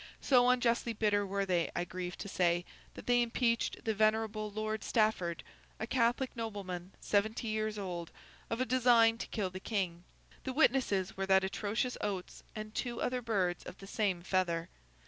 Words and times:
So 0.19 0.49
unjustly 0.49 0.93
bitter 0.93 1.27
were 1.27 1.45
they, 1.45 1.69
I 1.75 1.85
grieve 1.85 2.17
to 2.17 2.27
say, 2.27 2.65
that 2.95 3.05
they 3.05 3.21
impeached 3.21 3.85
the 3.85 3.93
venerable 3.93 4.49
Lord 4.49 4.83
Stafford, 4.83 5.43
a 5.79 5.85
Catholic 5.85 6.35
nobleman 6.35 6.93
seventy 6.99 7.49
years 7.49 7.77
old, 7.77 8.09
of 8.49 8.59
a 8.59 8.65
design 8.65 9.19
to 9.19 9.27
kill 9.27 9.51
the 9.51 9.59
King. 9.59 10.03
The 10.43 10.53
witnesses 10.53 11.15
were 11.15 11.27
that 11.27 11.43
atrocious 11.43 11.99
Oates 12.01 12.41
and 12.55 12.73
two 12.73 12.99
other 12.99 13.21
birds 13.21 13.63
of 13.63 13.77
the 13.77 13.85
same 13.85 14.23
feather. 14.23 14.69